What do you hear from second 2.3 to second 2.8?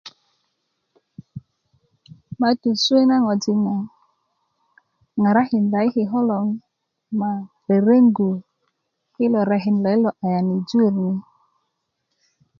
maatú